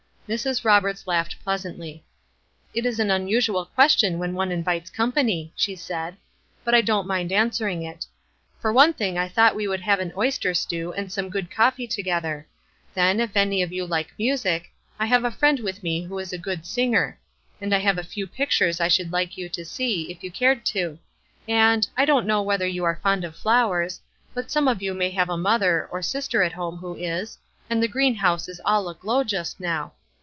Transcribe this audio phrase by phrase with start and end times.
[0.33, 0.63] Mrs.
[0.63, 2.05] Roberts laughed pleasantly.
[2.73, 6.15] "It is an unusual question, when one invites company," she said;
[6.63, 8.05] "but I don't mind answering it.
[8.61, 11.85] For one thing I thought we would have an oyster stew and some good coffee
[11.85, 12.47] together.
[12.93, 16.31] Then, if any of you like music, I have a friend with me who is
[16.31, 17.19] a good singer;
[17.59, 20.65] and I have a few pictures I should like you to see, if you cared
[20.67, 20.97] to;
[21.45, 23.99] and I don't know whether you are fond of flowers,
[24.33, 27.37] but some of you may have a mother, or sister at home who is,
[27.69, 29.91] and the greenhouse is all aglow just now.